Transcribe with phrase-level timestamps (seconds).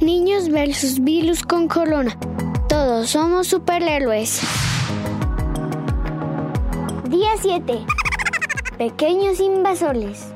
[0.00, 2.16] Niños versus virus con corona.
[2.68, 4.40] Todos somos superhéroes.
[7.10, 7.84] Día 7.
[8.78, 10.26] Pequeños invasores.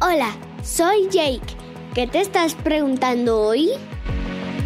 [0.00, 0.30] Hola,
[0.64, 1.54] soy Jake.
[1.94, 3.70] ¿Qué te estás preguntando hoy?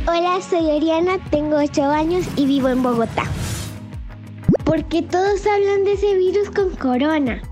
[0.09, 3.25] Hola, soy Oriana, tengo 8 años y vivo en Bogotá.
[4.65, 7.43] ¿Por qué todos hablan de ese virus con corona?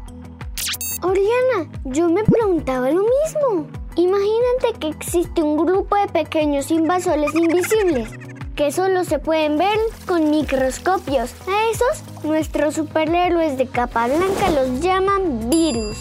[1.02, 3.83] Oriana, yo me preguntaba lo mismo.
[3.96, 8.08] Imagínate que existe un grupo de pequeños invasores invisibles
[8.56, 11.32] que solo se pueden ver con microscopios.
[11.46, 15.96] A esos, nuestros superhéroes de capa blanca los llaman virus.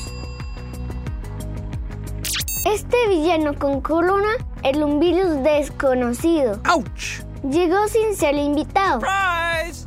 [2.65, 6.59] Este villano con corona es un virus desconocido.
[6.63, 7.23] ¡Auch!
[7.47, 9.01] Llegó sin ser invitado.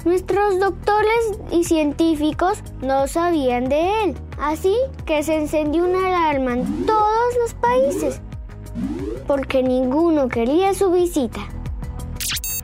[0.05, 6.87] Nuestros doctores y científicos no sabían de él, así que se encendió una alarma en
[6.87, 7.06] todos
[7.55, 8.21] países,
[9.27, 11.41] porque ninguno quería su visita.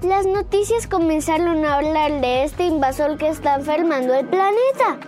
[0.02, 4.98] Las noticias comenzaron a hablar de este invasor que está enfermando el planeta.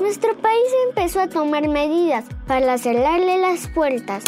[0.00, 4.24] Nuestro país empezó a tomar medidas para cerrarle las puertas.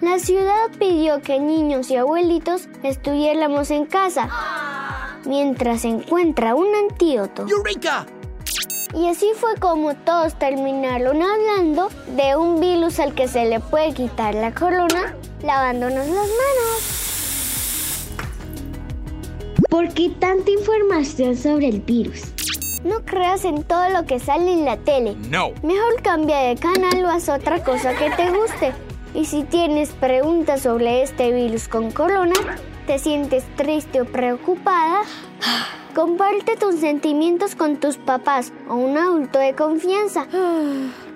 [0.00, 4.28] La ciudad pidió que niños y abuelitos estuviéramos en casa
[5.26, 7.46] mientras se encuentra un antídoto.
[7.48, 8.06] ¡Eureka!
[8.94, 13.94] Y así fue como todos terminaron hablando de un virus al que se le puede
[13.94, 17.00] quitar la corona lavándonos las manos.
[19.68, 22.22] ¿Por qué tanta información sobre el virus?
[22.82, 25.14] No creas en todo lo que sale en la tele.
[25.28, 25.50] No.
[25.62, 28.72] Mejor cambia de canal o haz otra cosa que te guste.
[29.14, 32.34] Y si tienes preguntas sobre este virus con corona,
[32.90, 35.02] te sientes triste o preocupada,
[35.94, 40.26] comparte tus sentimientos con tus papás o un adulto de confianza.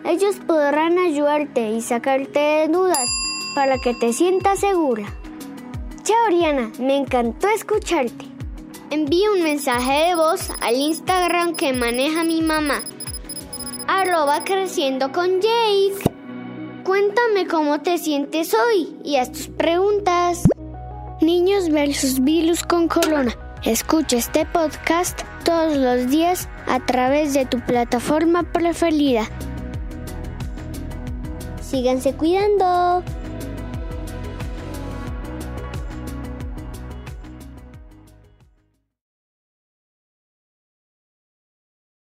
[0.05, 3.09] Ellos podrán ayudarte y sacarte de dudas
[3.57, 5.05] para que te sientas segura.
[6.05, 8.25] Chao, Oriana, me encantó escucharte.
[8.91, 12.85] Envía un mensaje de voz al Instagram que maneja mi mamá.
[13.89, 16.09] Arroba creciendo con Jake.
[16.85, 20.45] Cuéntame cómo te sientes hoy y haz tus preguntas.
[21.25, 23.35] Niños versus virus con corona.
[23.65, 29.23] Escucha este podcast todos los días a través de tu plataforma preferida.
[31.63, 33.03] Síganse cuidando.